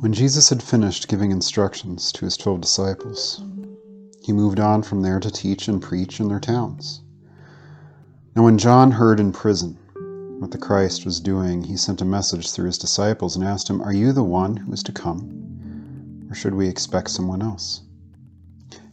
When 0.00 0.12
Jesus 0.12 0.48
had 0.48 0.62
finished 0.62 1.08
giving 1.08 1.32
instructions 1.32 2.12
to 2.12 2.24
his 2.24 2.36
twelve 2.36 2.60
disciples, 2.60 3.42
he 4.22 4.32
moved 4.32 4.60
on 4.60 4.84
from 4.84 5.02
there 5.02 5.18
to 5.18 5.28
teach 5.28 5.66
and 5.66 5.82
preach 5.82 6.20
in 6.20 6.28
their 6.28 6.38
towns. 6.38 7.02
Now, 8.36 8.44
when 8.44 8.58
John 8.58 8.92
heard 8.92 9.18
in 9.18 9.32
prison 9.32 9.76
what 10.38 10.52
the 10.52 10.58
Christ 10.58 11.04
was 11.04 11.18
doing, 11.18 11.64
he 11.64 11.76
sent 11.76 12.00
a 12.00 12.04
message 12.04 12.52
through 12.52 12.66
his 12.66 12.78
disciples 12.78 13.34
and 13.34 13.44
asked 13.44 13.68
him, 13.68 13.82
Are 13.82 13.92
you 13.92 14.12
the 14.12 14.22
one 14.22 14.56
who 14.56 14.72
is 14.72 14.84
to 14.84 14.92
come, 14.92 16.28
or 16.30 16.34
should 16.36 16.54
we 16.54 16.68
expect 16.68 17.10
someone 17.10 17.42
else? 17.42 17.80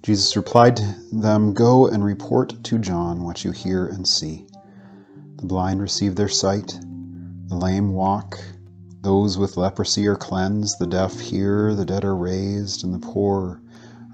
Jesus 0.02 0.36
replied 0.36 0.75
to 0.78 0.95
them, 1.12 1.53
Go 1.53 1.86
and 1.86 2.03
report 2.03 2.64
to 2.64 2.80
John 2.80 3.23
what 3.23 3.45
you 3.45 3.52
hear 3.52 3.86
and 3.86 4.08
see. 4.08 4.47
The 5.36 5.45
blind 5.45 5.84
receive 5.84 6.16
their 6.16 6.30
sight, 6.30 6.80
the 7.47 7.56
lame 7.56 7.94
walk, 7.94 8.40
those 9.06 9.38
with 9.38 9.56
leprosy 9.56 10.08
are 10.08 10.16
cleansed, 10.16 10.80
the 10.80 10.88
deaf 10.88 11.20
hear, 11.20 11.75
the 11.75 11.86
dead 11.86 12.03
are 12.03 12.16
raised, 12.16 12.84
and 12.84 12.92
the 12.92 12.98
poor 12.98 13.62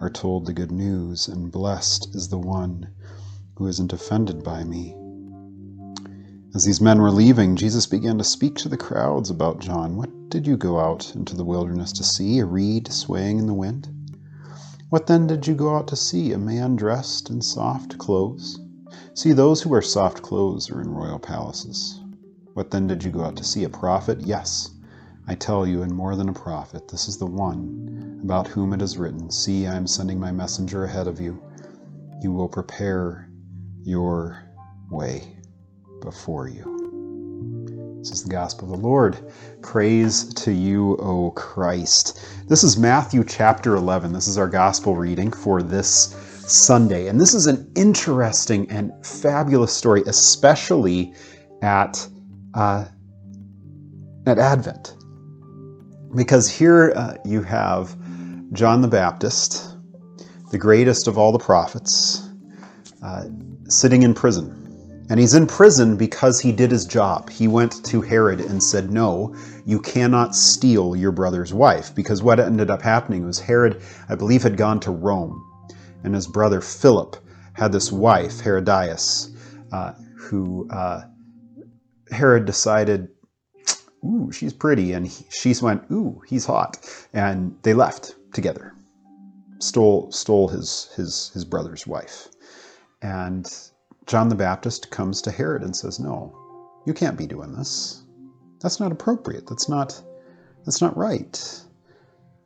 are 0.02 0.10
told 0.10 0.46
the 0.46 0.52
good 0.52 0.70
news, 0.70 1.30
and 1.30 1.50
blessed 1.50 2.14
is 2.14 2.28
the 2.28 2.38
one 2.38 2.90
who 3.56 3.68
isn't 3.68 3.94
offended 3.94 4.44
by 4.44 4.66
me. 4.66 4.94
As 6.54 6.66
these 6.66 6.82
men 6.82 7.00
were 7.00 7.10
leaving, 7.10 7.56
Jesus 7.56 7.86
began 7.86 8.18
to 8.18 8.24
speak 8.26 8.56
to 8.56 8.68
the 8.68 8.76
crowds 8.76 9.30
about 9.30 9.62
John. 9.62 9.96
What 9.96 10.30
did 10.30 10.46
you 10.46 10.58
go 10.58 10.78
out 10.78 11.16
into 11.16 11.38
the 11.38 11.46
wilderness 11.46 11.94
to 11.94 12.04
see? 12.04 12.40
A 12.40 12.46
reed 12.46 12.92
swaying 12.92 13.40
in 13.40 13.48
the 13.48 13.54
wind? 13.54 13.88
What 14.90 15.08
then 15.08 15.26
did 15.26 15.48
you 15.48 15.56
go 15.56 15.74
out 15.74 15.88
to 15.88 15.96
see? 15.96 16.34
A 16.34 16.38
man 16.38 16.76
dressed 16.76 17.30
in 17.30 17.42
soft 17.42 17.98
clothes? 17.98 18.60
See, 19.14 19.32
those 19.32 19.62
who 19.62 19.70
wear 19.70 19.82
soft 19.82 20.22
clothes 20.22 20.70
are 20.70 20.82
in 20.82 20.90
royal 20.90 21.20
palaces. 21.20 22.02
What 22.56 22.72
then 22.72 22.88
did 22.88 23.06
you 23.06 23.12
go 23.12 23.24
out 23.24 23.38
to 23.38 23.46
see? 23.46 23.64
A 23.64 23.70
prophet? 23.70 24.20
Yes. 24.20 24.70
I 25.32 25.36
tell 25.36 25.66
you, 25.66 25.82
and 25.82 25.96
more 25.96 26.18
than 26.18 26.28
a 26.28 26.34
prophet, 26.34 26.90
this 26.90 27.08
is 27.08 27.18
the 27.18 27.26
one 27.26 28.20
about 28.22 28.48
whom 28.48 28.74
it 28.74 28.82
is 28.82 28.98
written 28.98 29.32
See, 29.32 29.66
I 29.66 29.78
am 29.78 29.88
sending 29.88 30.20
my 30.20 30.30
messenger 30.30 30.84
ahead 30.84 31.08
of 31.08 31.22
you. 31.22 31.42
He 32.22 32.28
will 32.28 32.50
prepare 32.50 33.30
your 33.82 34.44
way 34.90 35.38
before 36.02 36.50
you. 36.50 38.00
This 38.00 38.12
is 38.12 38.24
the 38.24 38.30
gospel 38.30 38.74
of 38.74 38.82
the 38.82 38.86
Lord. 38.86 39.32
Praise 39.62 40.34
to 40.34 40.52
you, 40.52 40.98
O 40.98 41.32
Christ. 41.32 42.20
This 42.50 42.66
is 42.66 42.76
Matthew 42.76 43.24
chapter 43.24 43.78
11. 43.78 44.12
This 44.12 44.28
is 44.28 44.38
our 44.38 44.50
gospel 44.50 44.98
reading 44.98 45.32
for 45.32 45.64
this 45.64 46.14
Sunday. 46.46 47.08
And 47.08 47.22
this 47.22 47.34
is 47.34 47.48
an 47.48 47.72
interesting 47.78 48.70
and 48.70 48.92
fabulous 49.06 49.72
story, 49.72 50.04
especially 50.08 51.14
at, 51.62 52.06
uh, 52.54 52.84
at 54.28 54.38
Advent 54.38 54.98
because 56.16 56.50
here 56.50 56.94
uh, 56.96 57.16
you 57.26 57.42
have 57.44 57.96
John 58.54 58.82
the 58.82 58.88
Baptist, 58.88 59.78
the 60.52 60.58
greatest 60.58 61.08
of 61.08 61.18
all 61.18 61.32
the 61.32 61.40
prophets, 61.40 62.28
uh, 63.04 63.26
sitting 63.68 64.04
in 64.04 64.14
prison. 64.14 64.58
And 65.10 65.20
he's 65.20 65.34
in 65.34 65.46
prison 65.46 65.98
because 65.98 66.40
he 66.40 66.54
did 66.54 66.72
his 66.72 66.86
job. 66.86 67.30
He 67.30 67.48
went 67.48 67.84
to 67.86 68.02
Herod 68.02 68.40
and 68.40 68.64
said, 68.64 68.92
No, 68.92 69.36
you 69.66 69.80
cannot 69.80 70.36
steal 70.36 70.96
your 70.96 71.12
brother's 71.12 71.54
wife. 71.54 71.94
Because 71.94 72.24
what 72.24 72.40
ended 72.40 72.70
up 72.70 72.82
happening 72.82 73.26
was 73.26 73.40
Herod, 73.40 73.82
I 74.08 74.16
believe, 74.16 74.44
had 74.44 74.56
gone 74.56 74.80
to 74.82 74.92
Rome. 74.92 75.46
And 76.04 76.16
his 76.16 76.28
brother 76.28 76.62
Philip 76.62 77.18
had 77.54 77.74
this 77.74 77.92
wife, 77.92 78.40
Herodias, 78.40 79.32
uh, 79.74 79.94
who 80.16 80.70
uh, 80.70 81.02
Herod 82.10 82.46
decided 82.46 83.10
ooh, 84.04 84.32
she's 84.32 84.54
pretty. 84.54 84.94
And 84.94 85.08
he, 85.08 85.26
she 85.30 85.54
went, 85.62 85.84
ooh, 85.92 86.22
he's 86.28 86.46
hot. 86.46 86.78
And 87.14 87.56
they 87.64 87.74
left 87.74 88.16
together, 88.34 88.74
stole, 89.60 90.12
stole 90.12 90.48
his, 90.48 90.92
his, 90.96 91.30
his 91.34 91.46
brother's 91.46 91.86
wife. 91.88 92.28
And 93.02 93.52
John 94.06 94.30
the 94.30 94.36
Baptist 94.36 94.92
comes 94.92 95.22
to 95.22 95.32
Herod 95.32 95.64
and 95.64 95.76
says, 95.76 96.00
no, 96.00 96.36
you 96.86 96.94
can't 96.94 97.18
be 97.18 97.28
doing 97.28 97.54
this. 97.54 98.04
That's 98.62 98.80
not 98.80 98.92
appropriate. 98.92 99.48
That's 99.48 99.70
not, 99.70 100.02
that's 100.66 100.82
not 100.82 100.96
right. 100.96 101.62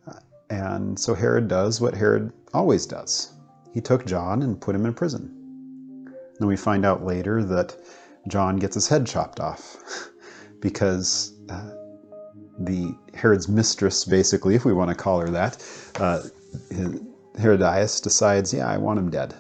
Uh, 0.08 0.20
and 0.50 1.00
so 1.00 1.14
Herod 1.14 1.48
does 1.48 1.82
what 1.82 1.94
Herod 1.94 2.32
always 2.54 2.86
does. 2.86 3.34
He 3.74 3.82
took 3.82 4.06
John 4.06 4.42
and 4.42 4.60
put 4.60 4.76
him 4.76 4.86
in 4.86 4.94
prison. 4.94 5.32
Then 6.40 6.48
we 6.48 6.56
find 6.56 6.86
out 6.86 7.06
later 7.06 7.44
that 7.44 7.76
John 8.28 8.58
gets 8.58 8.76
his 8.76 8.88
head 8.88 9.06
chopped 9.06 9.40
off 9.40 9.78
because 10.66 11.32
uh, 11.48 11.70
the 12.58 12.92
Herod's 13.14 13.48
mistress, 13.48 14.04
basically, 14.04 14.56
if 14.56 14.66
we 14.66 14.74
want 14.74 14.90
to 14.90 14.96
call 14.96 15.20
her 15.20 15.30
that, 15.30 15.64
uh, 16.00 16.24
Herodias 17.40 18.02
decides, 18.02 18.52
yeah, 18.52 18.68
I 18.68 18.80
want 18.80 18.98
him 18.98 19.12
dead. 19.12 19.36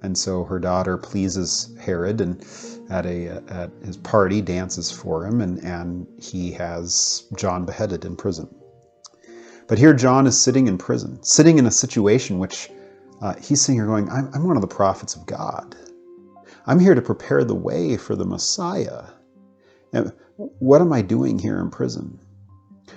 And 0.00 0.16
so 0.16 0.44
her 0.44 0.58
daughter 0.58 0.96
pleases 0.96 1.76
Herod 1.78 2.22
and 2.22 2.42
at 2.88 3.04
a 3.04 3.42
at 3.48 3.70
his 3.84 3.98
party 3.98 4.40
dances 4.40 4.90
for 4.90 5.26
him 5.26 5.42
and, 5.42 5.62
and 5.62 6.06
he 6.18 6.52
has 6.52 7.24
John 7.36 7.66
beheaded 7.66 8.06
in 8.06 8.16
prison. 8.16 8.48
But 9.66 9.76
here 9.76 9.92
John 9.92 10.26
is 10.26 10.40
sitting 10.40 10.66
in 10.66 10.78
prison, 10.78 11.22
sitting 11.22 11.58
in 11.58 11.66
a 11.66 11.70
situation 11.70 12.38
which 12.38 12.70
uh, 13.20 13.34
he's 13.34 13.60
sitting 13.60 13.76
here 13.76 13.86
going, 13.86 14.08
I'm, 14.08 14.30
I'm 14.32 14.46
one 14.46 14.56
of 14.56 14.62
the 14.62 14.74
prophets 14.80 15.14
of 15.14 15.26
God. 15.26 15.76
I'm 16.64 16.80
here 16.80 16.94
to 16.94 17.02
prepare 17.02 17.44
the 17.44 17.54
way 17.54 17.98
for 17.98 18.16
the 18.16 18.24
Messiah. 18.24 19.17
And 19.92 20.12
what 20.36 20.80
am 20.80 20.92
I 20.92 21.02
doing 21.02 21.38
here 21.38 21.58
in 21.58 21.70
prison? 21.70 22.18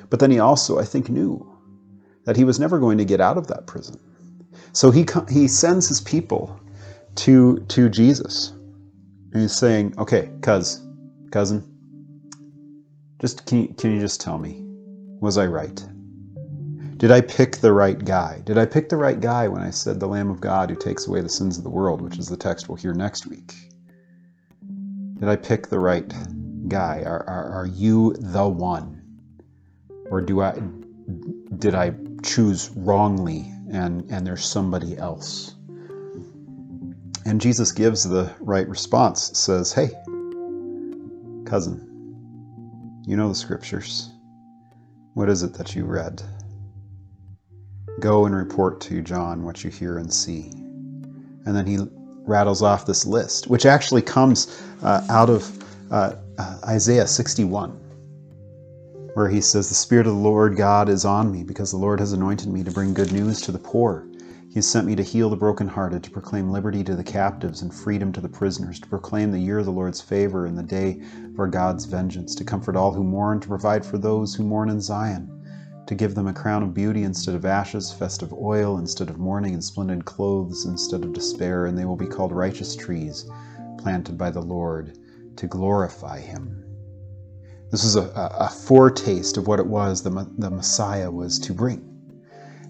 But 0.10 0.20
then 0.20 0.32
he 0.32 0.40
also, 0.40 0.80
I 0.80 0.84
think, 0.84 1.10
knew 1.10 1.48
that 2.26 2.38
he 2.38 2.44
was 2.44 2.60
never 2.60 2.80
going 2.80 2.98
to 2.98 3.06
get 3.06 3.22
out 3.22 3.38
of 3.38 3.48
that 3.48 3.66
prison. 3.66 4.00
So 4.74 4.92
he, 4.92 5.06
he 5.30 5.48
sends 5.48 5.88
his 5.88 6.02
people 6.02 6.60
to, 7.16 7.60
to 7.70 7.90
Jesus. 7.90 8.54
And 9.34 9.42
he's 9.42 9.56
saying, 9.56 9.96
okay, 9.98 10.30
cuz, 10.42 10.82
cousin, 11.32 11.64
just 13.20 13.46
can 13.46 13.62
you, 13.62 13.68
can 13.78 13.94
you 13.94 14.00
just 14.00 14.22
tell 14.22 14.38
me, 14.38 14.64
was 15.20 15.38
I 15.38 15.48
right? 15.48 15.84
Did 16.98 17.12
I 17.12 17.22
pick 17.22 17.58
the 17.58 17.74
right 17.74 18.04
guy? 18.04 18.42
Did 18.46 18.58
I 18.58 18.66
pick 18.66 18.90
the 18.90 18.98
right 18.98 19.20
guy 19.20 19.48
when 19.48 19.62
I 19.62 19.72
said 19.72 20.00
the 20.00 20.08
Lamb 20.08 20.30
of 20.30 20.40
God 20.40 20.70
who 20.70 20.76
takes 20.76 21.08
away 21.08 21.22
the 21.22 21.30
sins 21.30 21.58
of 21.58 21.64
the 21.64 21.70
world, 21.70 22.02
which 22.02 22.20
is 22.20 22.28
the 22.28 22.38
text 22.38 22.70
we'll 22.70 22.76
hear 22.76 22.94
next 22.94 23.26
week? 23.26 23.54
Did 25.20 25.30
I 25.30 25.36
pick 25.36 25.68
the 25.68 25.80
right 25.80 26.08
guy? 26.72 27.04
Are, 27.06 27.24
are, 27.28 27.50
are 27.52 27.66
you 27.68 28.16
the 28.18 28.48
one? 28.48 29.02
Or 30.10 30.22
do 30.22 30.42
I 30.42 30.60
did 31.58 31.76
I 31.76 31.94
choose 32.24 32.70
wrongly 32.76 33.52
and, 33.72 34.10
and 34.10 34.26
there's 34.26 34.46
somebody 34.46 34.98
else? 34.98 35.56
And 37.26 37.40
Jesus 37.40 37.72
gives 37.72 38.04
the 38.04 38.34
right 38.40 38.68
response, 38.68 39.38
says, 39.38 39.74
Hey, 39.74 39.90
cousin, 41.46 43.04
you 43.06 43.18
know 43.18 43.30
the 43.30 43.36
scriptures. 43.36 44.10
What 45.14 45.30
is 45.30 45.44
it 45.44 45.54
that 45.56 45.76
you 45.76 45.84
read? 45.86 46.24
Go 48.00 48.26
and 48.26 48.36
report 48.36 48.80
to 48.82 49.02
John 49.02 49.44
what 49.44 49.64
you 49.64 49.70
hear 49.70 49.98
and 49.98 50.12
see. 50.12 50.52
And 51.46 51.56
then 51.56 51.68
he 51.68 51.80
rattles 52.26 52.62
off 52.62 52.86
this 52.86 53.06
list, 53.06 53.48
which 53.48 53.66
actually 53.66 54.02
comes 54.02 54.64
uh, 54.82 55.06
out 55.10 55.30
of 55.30 55.62
uh, 55.92 56.14
uh, 56.42 56.58
Isaiah 56.66 57.06
61, 57.06 57.70
where 59.14 59.30
he 59.30 59.42
says, 59.42 59.70
The 59.70 59.76
Spirit 59.76 60.08
of 60.08 60.14
the 60.14 60.20
Lord 60.20 60.58
God 60.58 60.90
is 60.90 61.06
on 61.06 61.32
me, 61.32 61.44
because 61.44 61.70
the 61.70 61.78
Lord 61.78 62.00
has 62.00 62.14
anointed 62.14 62.48
me 62.48 62.64
to 62.64 62.72
bring 62.72 62.96
good 62.96 63.12
news 63.12 63.42
to 63.42 63.52
the 63.52 63.60
poor. 63.60 64.08
He 64.50 64.56
has 64.56 64.68
sent 64.68 64.88
me 64.88 64.96
to 64.96 65.04
heal 65.04 65.30
the 65.30 65.36
brokenhearted, 65.36 66.04
to 66.04 66.10
proclaim 66.10 66.50
liberty 66.50 66.84
to 66.84 66.96
the 66.96 67.04
captives 67.04 67.62
and 67.62 67.72
freedom 67.72 68.12
to 68.14 68.22
the 68.22 68.28
prisoners, 68.28 68.80
to 68.80 68.90
proclaim 68.90 69.32
the 69.32 69.40
year 69.40 69.60
of 69.60 69.66
the 69.66 69.72
Lord's 69.72 70.02
favor 70.02 70.48
and 70.48 70.58
the 70.58 70.64
day 70.64 71.00
of 71.32 71.40
our 71.40 71.48
God's 71.48 71.86
vengeance, 71.86 72.34
to 72.34 72.44
comfort 72.44 72.76
all 72.76 72.92
who 72.92 73.04
mourn, 73.04 73.40
to 73.40 73.48
provide 73.48 73.86
for 73.86 74.00
those 74.00 74.34
who 74.34 74.44
mourn 74.44 74.70
in 74.70 74.82
Zion, 74.82 75.30
to 75.86 75.94
give 75.94 76.16
them 76.16 76.28
a 76.28 76.34
crown 76.34 76.64
of 76.64 76.74
beauty 76.74 77.04
instead 77.04 77.36
of 77.36 77.46
ashes, 77.46 77.94
festive 77.94 78.34
oil 78.34 78.80
instead 78.80 79.12
of 79.12 79.20
mourning, 79.20 79.54
and 79.54 79.64
splendid 79.64 80.06
clothes 80.06 80.66
instead 80.66 81.04
of 81.04 81.14
despair, 81.14 81.68
and 81.68 81.78
they 81.78 81.86
will 81.86 81.96
be 81.96 82.08
called 82.08 82.32
righteous 82.32 82.76
trees 82.76 83.30
planted 83.78 84.18
by 84.18 84.32
the 84.32 84.42
Lord 84.42 84.98
to 85.42 85.48
glorify 85.48 86.20
him. 86.20 86.64
This 87.72 87.84
is 87.84 87.96
a, 87.96 88.04
a, 88.16 88.48
foretaste 88.48 89.38
of 89.38 89.48
what 89.48 89.60
it 89.60 89.66
was 89.66 90.04
the, 90.04 90.12
the 90.38 90.52
Messiah 90.52 91.10
was 91.10 91.40
to 91.40 91.52
bring. 91.52 91.82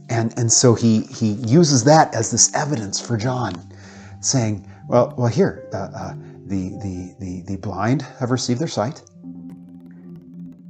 And, 0.09 0.33
and 0.37 0.49
so 0.49 0.73
he, 0.73 1.01
he 1.01 1.31
uses 1.31 1.83
that 1.83 2.15
as 2.15 2.31
this 2.31 2.55
evidence 2.55 2.97
for 2.97 3.17
John, 3.17 3.53
saying, 4.21 4.65
Well, 4.87 5.13
well 5.17 5.27
here, 5.27 5.67
uh, 5.73 5.77
uh, 5.77 6.13
the, 6.45 6.69
the, 6.81 7.15
the, 7.19 7.41
the 7.45 7.57
blind 7.57 8.03
have 8.19 8.31
received 8.31 8.61
their 8.61 8.69
sight, 8.69 9.01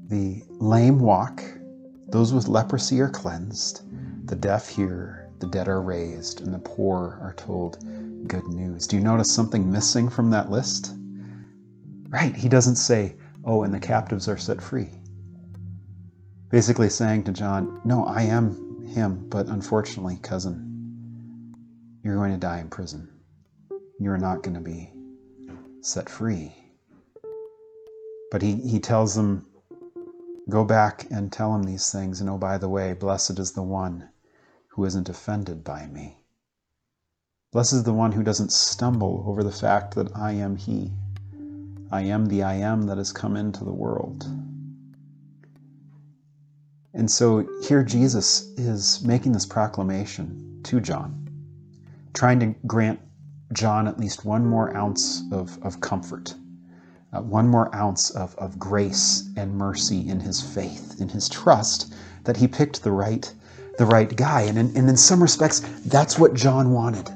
the 0.08 0.42
lame 0.50 1.00
walk, 1.00 1.44
those 2.08 2.34
with 2.34 2.48
leprosy 2.48 3.00
are 3.00 3.10
cleansed, 3.10 3.84
the 4.28 4.36
deaf 4.36 4.68
hear, 4.68 5.30
the 5.38 5.48
dead 5.48 5.68
are 5.68 5.84
raised, 5.84 6.42
and 6.42 6.52
the 6.52 6.60
poor 6.60 7.20
are 7.22 7.36
told 7.38 7.78
good 8.28 8.48
news. 8.48 8.88
Do 8.88 8.96
you 8.96 9.04
notice 9.04 9.32
something 9.32 9.72
missing 9.72 10.10
from 10.10 10.32
that 10.32 10.50
list? 10.50 10.96
Right, 12.12 12.36
he 12.36 12.50
doesn't 12.50 12.76
say, 12.76 13.16
oh, 13.46 13.64
and 13.64 13.74
the 13.74 13.80
captives 13.80 14.28
are 14.28 14.38
set 14.38 14.62
free. 14.62 14.90
Basically 16.50 16.90
saying 16.90 17.24
to 17.24 17.32
John, 17.32 17.80
no, 17.86 18.04
I 18.04 18.24
am 18.24 18.86
him, 18.86 19.30
but 19.30 19.48
unfortunately, 19.48 20.18
cousin, 20.22 21.56
you're 22.04 22.18
going 22.18 22.34
to 22.34 22.38
die 22.38 22.60
in 22.60 22.68
prison. 22.68 23.10
You're 23.98 24.18
not 24.18 24.44
going 24.44 24.56
to 24.56 24.60
be 24.60 24.92
set 25.80 26.10
free. 26.10 26.54
But 28.30 28.42
he, 28.42 28.56
he 28.56 28.82
tells 28.82 29.16
them, 29.16 29.46
go 30.50 30.66
back 30.66 31.08
and 31.12 31.32
tell 31.32 31.56
him 31.56 31.64
these 31.64 31.94
things, 31.94 32.20
and 32.20 32.30
oh, 32.30 32.38
by 32.38 32.58
the 32.58 32.68
way, 32.68 32.92
blessed 32.92 33.40
is 33.40 33.54
the 33.54 33.64
one 33.64 34.10
who 34.68 34.84
isn't 34.84 35.08
offended 35.08 35.64
by 35.64 35.88
me. 35.88 36.26
Blessed 37.54 37.74
is 37.74 37.84
the 37.84 37.94
one 37.94 38.12
who 38.12 38.24
doesn't 38.24 38.52
stumble 38.52 39.24
over 39.28 39.44
the 39.44 39.52
fact 39.54 39.96
that 39.96 40.14
I 40.14 40.34
am 40.34 40.58
He. 40.58 40.92
I 41.92 42.02
am 42.04 42.26
the 42.26 42.44
I 42.44 42.54
am 42.56 42.84
that 42.84 42.98
has 42.98 43.12
come 43.12 43.36
into 43.36 43.66
the 43.66 43.74
world. 43.74 44.26
And 46.94 47.10
so 47.10 47.48
here 47.64 47.84
Jesus 47.84 48.44
is 48.58 49.04
making 49.04 49.32
this 49.34 49.46
proclamation 49.46 50.62
to 50.64 50.80
John, 50.80 51.30
trying 52.14 52.40
to 52.40 52.56
grant 52.66 53.00
John 53.54 53.88
at 53.88 54.00
least 54.00 54.24
one 54.24 54.46
more 54.46 54.76
ounce 54.76 55.24
of, 55.32 55.58
of 55.64 55.82
comfort, 55.82 56.34
uh, 57.14 57.22
one 57.22 57.48
more 57.48 57.74
ounce 57.76 58.10
of, 58.12 58.36
of 58.36 58.58
grace 58.58 59.30
and 59.36 59.58
mercy 59.58 60.08
in 60.08 60.20
his 60.20 60.42
faith, 60.42 61.02
in 61.02 61.10
his 61.10 61.28
trust 61.28 61.94
that 62.24 62.38
he 62.38 62.48
picked 62.48 62.84
the 62.84 62.92
right 62.92 63.34
the 63.78 63.86
right 63.86 64.16
guy. 64.16 64.42
And 64.42 64.58
in, 64.58 64.78
and 64.78 64.90
in 64.90 64.98
some 64.98 65.22
respects, 65.22 65.62
that's 65.86 66.20
what 66.20 66.34
John 66.34 66.72
wanted. 66.72 67.10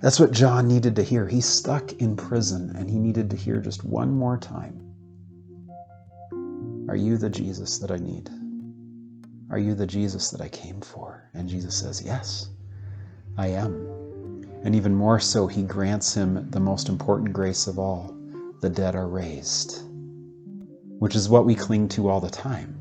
That's 0.00 0.20
what 0.20 0.32
John 0.32 0.68
needed 0.68 0.96
to 0.96 1.02
hear. 1.02 1.26
He's 1.28 1.46
stuck 1.46 1.92
in 1.94 2.16
prison 2.16 2.74
and 2.76 2.90
he 2.90 2.98
needed 2.98 3.30
to 3.30 3.36
hear 3.36 3.60
just 3.60 3.84
one 3.84 4.10
more 4.12 4.38
time 4.38 4.80
Are 6.88 6.96
you 6.96 7.18
the 7.18 7.30
Jesus 7.30 7.78
that 7.78 7.90
I 7.90 7.96
need? 7.96 8.30
Are 9.50 9.58
you 9.58 9.74
the 9.74 9.86
Jesus 9.86 10.30
that 10.30 10.40
I 10.40 10.48
came 10.48 10.80
for? 10.80 11.28
And 11.34 11.48
Jesus 11.48 11.76
says, 11.76 12.02
Yes, 12.02 12.48
I 13.38 13.48
am. 13.48 13.74
And 14.64 14.74
even 14.74 14.94
more 14.94 15.20
so, 15.20 15.46
he 15.46 15.62
grants 15.62 16.14
him 16.14 16.50
the 16.50 16.60
most 16.60 16.88
important 16.88 17.32
grace 17.32 17.66
of 17.66 17.78
all 17.78 18.16
the 18.60 18.70
dead 18.70 18.94
are 18.96 19.08
raised, 19.08 19.82
which 20.98 21.16
is 21.16 21.28
what 21.28 21.46
we 21.46 21.54
cling 21.54 21.88
to 21.90 22.08
all 22.08 22.20
the 22.20 22.30
time. 22.30 22.76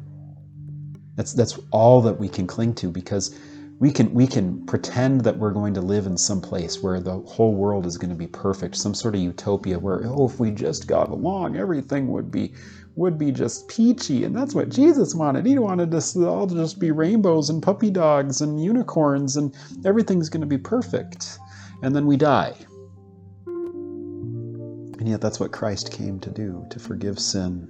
That's 1.16 1.34
that's 1.34 1.60
all 1.72 2.02
that 2.02 2.20
we 2.20 2.30
can 2.30 2.48
cling 2.48 2.76
to 2.76 2.92
because 2.92 3.36
we 3.80 3.92
can 3.92 4.14
we 4.14 4.26
can 4.26 4.66
pretend 4.66 5.22
that 5.22 5.38
we're 5.38 5.52
going 5.52 5.74
to 5.76 5.82
live 5.82 6.08
in 6.08 6.18
some 6.18 6.42
place 6.42 6.82
where 6.82 7.00
the 7.00 7.20
whole 7.20 7.54
world 7.54 7.86
is 7.86 7.98
going 7.98 8.10
to 8.10 8.16
be 8.16 8.28
perfect, 8.28 8.76
some 8.76 8.96
sort 8.96 9.14
of 9.16 9.22
utopia 9.22 9.78
where 9.78 10.02
oh 10.06 10.28
if 10.28 10.40
we 10.40 10.50
just 10.52 10.88
got 10.88 11.10
along 11.10 11.56
everything 11.58 12.08
would 12.08 12.32
be 12.32 12.54
would 12.96 13.18
be 13.20 13.32
just 13.32 13.68
peachy 13.68 14.24
and 14.24 14.36
that's 14.36 14.56
what 14.56 14.70
Jesus 14.70 15.14
wanted. 15.14 15.46
He 15.46 15.60
wanted 15.60 15.94
us 15.94 16.18
all 16.18 16.48
to 16.48 16.56
just 16.56 16.80
be 16.80 16.90
rainbows 16.90 17.52
and 17.52 17.62
puppy 17.62 17.92
dogs 17.92 18.42
and 18.42 18.62
unicorns 18.64 19.38
and 19.38 19.56
everything's 19.86 20.30
going 20.30 20.42
to 20.42 20.48
be 20.48 20.58
perfect. 20.58 21.38
And 21.84 21.96
then 21.96 22.08
we 22.08 22.18
die. 22.18 22.56
And 23.46 25.08
yet 25.08 25.22
that's 25.22 25.40
what 25.40 25.52
Christ 25.52 25.92
came 25.92 26.20
to 26.22 26.32
do, 26.32 26.66
to 26.72 26.80
forgive 26.80 27.20
sin 27.20 27.70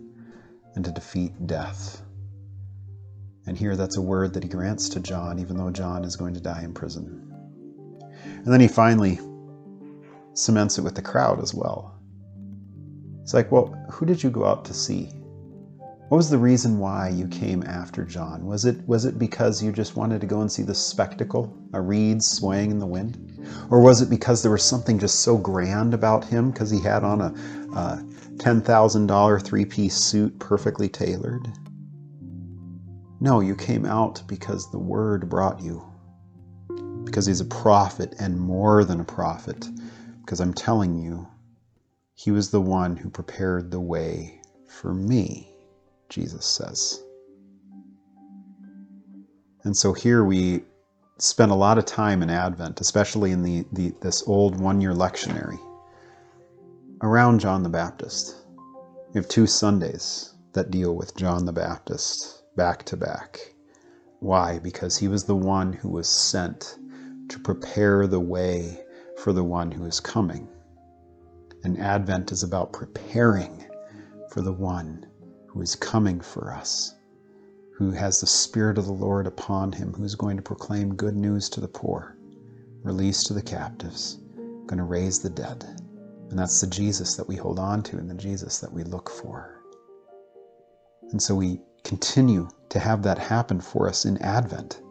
and 0.75 0.85
to 0.85 0.91
defeat 0.91 1.45
death. 1.45 2.01
And 3.47 3.57
here 3.57 3.75
that's 3.75 3.97
a 3.97 4.01
word 4.01 4.33
that 4.33 4.43
he 4.43 4.49
grants 4.49 4.89
to 4.89 4.99
John, 4.99 5.39
even 5.39 5.57
though 5.57 5.71
John 5.71 6.03
is 6.03 6.17
going 6.17 6.33
to 6.33 6.41
die 6.41 6.63
in 6.63 6.73
prison. 6.73 7.33
And 8.23 8.53
then 8.53 8.59
he 8.59 8.67
finally 8.67 9.19
cements 10.33 10.77
it 10.77 10.83
with 10.83 10.95
the 10.95 11.01
crowd 11.01 11.41
as 11.41 11.53
well. 11.53 11.97
It's 13.23 13.33
like, 13.33 13.51
well, 13.51 13.73
who 13.89 14.05
did 14.05 14.21
you 14.21 14.29
go 14.29 14.45
out 14.45 14.65
to 14.65 14.73
see? 14.73 15.09
What 16.09 16.17
was 16.17 16.29
the 16.29 16.37
reason 16.37 16.79
why 16.79 17.09
you 17.09 17.27
came 17.27 17.63
after 17.63 18.05
John? 18.05 18.45
Was 18.45 18.63
it 18.63 18.87
was 18.87 19.03
it 19.03 19.19
because 19.19 19.61
you 19.61 19.73
just 19.73 19.97
wanted 19.97 20.21
to 20.21 20.27
go 20.27 20.39
and 20.39 20.49
see 20.49 20.63
the 20.63 20.73
spectacle, 20.73 21.53
a 21.73 21.81
reed 21.81 22.23
swaying 22.23 22.71
in 22.71 22.79
the 22.79 22.85
wind? 22.85 23.45
Or 23.69 23.81
was 23.81 24.01
it 24.01 24.09
because 24.09 24.41
there 24.41 24.51
was 24.51 24.63
something 24.63 24.99
just 24.99 25.19
so 25.19 25.37
grand 25.37 25.93
about 25.93 26.23
him 26.23 26.51
because 26.51 26.71
he 26.71 26.79
had 26.79 27.03
on 27.03 27.19
a, 27.19 27.33
uh, 27.75 27.97
a 27.99 28.03
$10,000 28.37 29.43
three-piece 29.43 29.95
suit 29.95 30.39
perfectly 30.39 30.87
tailored? 30.87 31.51
No, 33.19 33.39
you 33.39 33.55
came 33.55 33.85
out 33.85 34.21
because 34.27 34.69
the 34.69 34.77
Word 34.77 35.29
brought 35.29 35.61
you. 35.61 35.83
Because 37.03 37.25
He's 37.25 37.41
a 37.41 37.45
prophet 37.45 38.13
and 38.19 38.39
more 38.39 38.83
than 38.83 38.99
a 38.99 39.05
prophet. 39.05 39.67
Because 40.21 40.39
I'm 40.39 40.53
telling 40.53 40.95
you, 40.95 41.27
He 42.13 42.31
was 42.31 42.51
the 42.51 42.61
one 42.61 42.95
who 42.95 43.09
prepared 43.09 43.71
the 43.71 43.79
way 43.79 44.41
for 44.67 44.93
me, 44.93 45.47
Jesus 46.09 46.45
says. 46.45 47.01
And 49.63 49.75
so 49.75 49.93
here 49.93 50.23
we 50.23 50.63
spend 51.17 51.51
a 51.51 51.55
lot 51.55 51.79
of 51.79 51.85
time 51.85 52.21
in 52.21 52.29
Advent, 52.29 52.79
especially 52.79 53.31
in 53.31 53.41
the, 53.41 53.65
the 53.71 53.93
this 54.01 54.23
old 54.27 54.59
one-year 54.59 54.93
lectionary, 54.93 55.59
around 57.01 57.39
John 57.39 57.63
the 57.63 57.69
Baptist. 57.69 58.35
We 59.13 59.19
have 59.19 59.27
two 59.27 59.47
Sundays 59.47 60.35
that 60.53 60.69
deal 60.69 60.95
with 60.95 61.15
John 61.17 61.45
the 61.45 61.51
Baptist 61.51 62.43
back 62.57 62.83
to 62.85 62.97
back. 62.97 63.53
Why? 64.19 64.57
Because 64.59 64.97
he 64.97 65.07
was 65.07 65.23
the 65.23 65.35
one 65.35 65.71
who 65.71 65.89
was 65.89 66.09
sent 66.09 66.77
to 67.29 67.39
prepare 67.39 68.07
the 68.07 68.19
way 68.19 68.83
for 69.19 69.31
the 69.31 69.43
one 69.43 69.71
who 69.71 69.85
is 69.85 69.99
coming. 69.99 70.47
And 71.63 71.79
Advent 71.79 72.31
is 72.31 72.43
about 72.43 72.73
preparing 72.73 73.63
for 74.31 74.41
the 74.41 74.51
one 74.51 75.05
who 75.47 75.61
is 75.61 75.75
coming 75.75 76.19
for 76.19 76.51
us, 76.51 76.95
who 77.75 77.91
has 77.91 78.19
the 78.19 78.27
Spirit 78.27 78.79
of 78.79 78.85
the 78.85 78.91
Lord 78.91 79.27
upon 79.27 79.71
him, 79.71 79.93
who's 79.93 80.15
going 80.15 80.37
to 80.37 80.43
proclaim 80.43 80.95
good 80.95 81.15
news 81.15 81.49
to 81.49 81.61
the 81.61 81.67
poor, 81.67 82.17
release 82.83 83.23
to 83.25 83.33
the 83.33 83.41
captives, 83.41 84.17
going 84.65 84.77
to 84.77 84.83
raise 84.83 85.19
the 85.19 85.29
dead. 85.29 85.63
And 86.29 86.37
that's 86.39 86.59
the 86.59 86.67
Jesus 86.67 87.15
that 87.15 87.27
we 87.27 87.35
hold 87.35 87.59
on 87.59 87.83
to 87.83 87.97
and 87.97 88.09
the 88.09 88.15
Jesus 88.15 88.59
that 88.59 88.73
we 88.73 88.83
look 88.83 89.09
for. 89.09 89.61
And 91.11 91.21
so 91.21 91.35
we 91.35 91.61
continue 91.87 92.49
to 92.67 92.79
have 92.79 93.01
that 93.01 93.17
happen 93.17 93.61
for 93.61 93.87
us 93.87 94.03
in 94.03 94.17
Advent, 94.17 94.81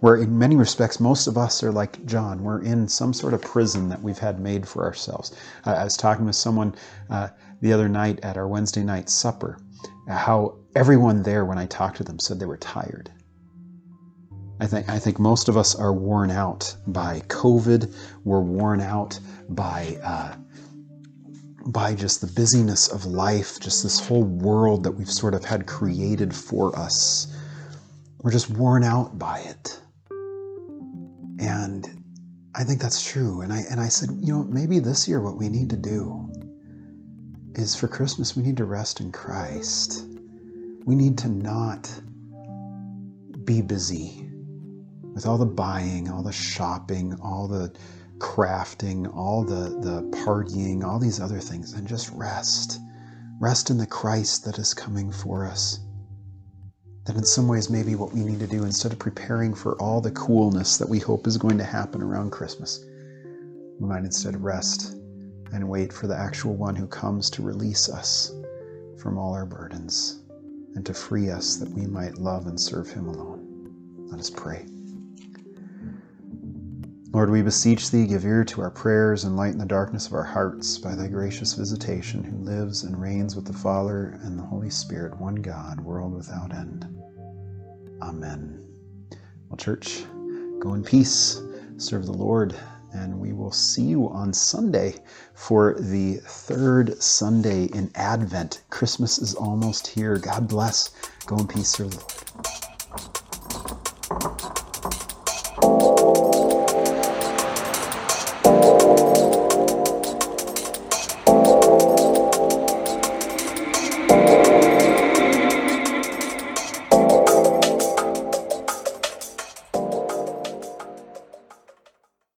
where 0.00 0.16
in 0.16 0.36
many 0.36 0.56
respects, 0.56 0.98
most 0.98 1.28
of 1.28 1.38
us 1.38 1.62
are 1.62 1.70
like 1.70 2.04
John. 2.06 2.42
We're 2.42 2.62
in 2.62 2.88
some 2.88 3.12
sort 3.12 3.34
of 3.34 3.40
prison 3.40 3.88
that 3.88 4.02
we've 4.02 4.18
had 4.18 4.40
made 4.40 4.66
for 4.66 4.84
ourselves. 4.84 5.32
Uh, 5.64 5.74
I 5.74 5.84
was 5.84 5.96
talking 5.96 6.26
with 6.26 6.34
someone 6.34 6.74
uh, 7.08 7.28
the 7.60 7.72
other 7.72 7.88
night 7.88 8.18
at 8.24 8.36
our 8.36 8.48
Wednesday 8.48 8.82
night 8.82 9.08
supper, 9.08 9.58
how 10.08 10.56
everyone 10.74 11.22
there, 11.22 11.44
when 11.44 11.56
I 11.56 11.66
talked 11.66 11.98
to 11.98 12.04
them, 12.04 12.18
said 12.18 12.40
they 12.40 12.46
were 12.46 12.56
tired. 12.56 13.12
I 14.58 14.66
think, 14.66 14.88
I 14.88 14.98
think 14.98 15.20
most 15.20 15.48
of 15.48 15.56
us 15.56 15.76
are 15.76 15.92
worn 15.92 16.32
out 16.32 16.74
by 16.88 17.20
COVID. 17.28 17.94
We're 18.24 18.40
worn 18.40 18.80
out 18.80 19.18
by 19.50 19.96
uh, 20.02 20.34
by 21.70 21.94
just 21.94 22.20
the 22.20 22.26
busyness 22.26 22.88
of 22.88 23.06
life, 23.06 23.60
just 23.60 23.82
this 23.82 24.00
whole 24.00 24.24
world 24.24 24.84
that 24.84 24.92
we've 24.92 25.10
sort 25.10 25.34
of 25.34 25.44
had 25.44 25.66
created 25.66 26.34
for 26.34 26.76
us. 26.76 27.36
We're 28.18 28.32
just 28.32 28.50
worn 28.50 28.84
out 28.84 29.18
by 29.18 29.40
it. 29.40 29.80
And 31.38 32.04
I 32.54 32.64
think 32.64 32.80
that's 32.80 33.02
true. 33.02 33.40
And 33.40 33.52
I 33.52 33.60
and 33.70 33.80
I 33.80 33.88
said, 33.88 34.10
you 34.20 34.32
know, 34.32 34.44
maybe 34.44 34.78
this 34.78 35.08
year 35.08 35.20
what 35.20 35.36
we 35.36 35.48
need 35.48 35.70
to 35.70 35.76
do 35.76 36.30
is 37.54 37.74
for 37.74 37.88
Christmas 37.88 38.36
we 38.36 38.42
need 38.42 38.56
to 38.58 38.64
rest 38.64 39.00
in 39.00 39.12
Christ. 39.12 40.04
We 40.84 40.94
need 40.94 41.16
to 41.18 41.28
not 41.28 41.90
be 43.44 43.62
busy 43.62 44.28
with 45.14 45.26
all 45.26 45.38
the 45.38 45.46
buying, 45.46 46.10
all 46.10 46.22
the 46.22 46.32
shopping, 46.32 47.18
all 47.22 47.48
the 47.48 47.72
crafting, 48.20 49.12
all 49.16 49.42
the, 49.42 49.70
the 49.80 50.02
partying, 50.24 50.84
all 50.84 51.00
these 51.00 51.20
other 51.20 51.40
things, 51.40 51.72
and 51.72 51.88
just 51.88 52.10
rest. 52.12 52.78
Rest 53.40 53.70
in 53.70 53.78
the 53.78 53.86
Christ 53.86 54.44
that 54.44 54.58
is 54.58 54.74
coming 54.74 55.10
for 55.10 55.44
us. 55.46 55.80
That 57.06 57.16
in 57.16 57.24
some 57.24 57.48
ways, 57.48 57.70
maybe 57.70 57.96
what 57.96 58.12
we 58.12 58.20
need 58.20 58.38
to 58.40 58.46
do 58.46 58.64
instead 58.64 58.92
of 58.92 58.98
preparing 58.98 59.54
for 59.54 59.74
all 59.80 60.00
the 60.00 60.12
coolness 60.12 60.76
that 60.76 60.88
we 60.88 60.98
hope 60.98 61.26
is 61.26 61.38
going 61.38 61.58
to 61.58 61.64
happen 61.64 62.02
around 62.02 62.30
Christmas, 62.30 62.84
we 63.80 63.88
might 63.88 64.04
instead 64.04 64.40
rest 64.40 64.92
and 65.52 65.68
wait 65.68 65.92
for 65.92 66.06
the 66.06 66.16
actual 66.16 66.54
one 66.54 66.76
who 66.76 66.86
comes 66.86 67.30
to 67.30 67.42
release 67.42 67.88
us 67.88 68.32
from 68.98 69.16
all 69.18 69.32
our 69.32 69.46
burdens 69.46 70.20
and 70.76 70.84
to 70.86 70.94
free 70.94 71.30
us 71.30 71.56
that 71.56 71.70
we 71.70 71.86
might 71.86 72.18
love 72.18 72.46
and 72.46 72.60
serve 72.60 72.88
him 72.90 73.08
alone. 73.08 73.46
Let 74.10 74.20
us 74.20 74.30
pray. 74.30 74.66
Lord, 77.12 77.28
we 77.28 77.42
beseech 77.42 77.90
thee, 77.90 78.06
give 78.06 78.24
ear 78.24 78.44
to 78.44 78.60
our 78.60 78.70
prayers 78.70 79.24
and 79.24 79.36
lighten 79.36 79.58
the 79.58 79.66
darkness 79.66 80.06
of 80.06 80.12
our 80.12 80.22
hearts 80.22 80.78
by 80.78 80.94
thy 80.94 81.08
gracious 81.08 81.54
visitation, 81.54 82.22
who 82.22 82.36
lives 82.44 82.84
and 82.84 83.02
reigns 83.02 83.34
with 83.34 83.46
the 83.46 83.52
Father 83.52 84.16
and 84.22 84.38
the 84.38 84.44
Holy 84.44 84.70
Spirit, 84.70 85.20
one 85.20 85.34
God, 85.34 85.80
world 85.80 86.14
without 86.14 86.54
end. 86.54 86.86
Amen. 88.00 88.64
Well, 89.48 89.56
church, 89.56 90.04
go 90.60 90.74
in 90.74 90.84
peace, 90.84 91.42
serve 91.78 92.06
the 92.06 92.12
Lord, 92.12 92.54
and 92.94 93.18
we 93.18 93.32
will 93.32 93.50
see 93.50 93.82
you 93.82 94.08
on 94.08 94.32
Sunday 94.32 94.94
for 95.34 95.74
the 95.80 96.18
third 96.18 97.02
Sunday 97.02 97.64
in 97.74 97.90
Advent. 97.96 98.62
Christmas 98.70 99.18
is 99.18 99.34
almost 99.34 99.88
here. 99.88 100.16
God 100.16 100.46
bless. 100.46 100.90
Go 101.26 101.38
in 101.38 101.48
peace, 101.48 101.70
serve 101.70 101.90
the 101.90 101.96
Lord. 101.96 102.19